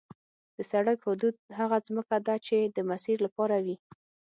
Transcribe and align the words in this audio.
د 0.55 0.57
سړک 0.71 0.97
حدود 1.07 1.35
هغه 1.59 1.77
ځمکه 1.87 2.17
ده 2.27 2.35
چې 2.47 2.57
د 2.75 2.77
مسیر 2.89 3.17
لپاره 3.25 3.55
وي 3.65 3.77